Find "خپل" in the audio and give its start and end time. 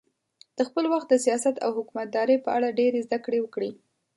0.67-0.83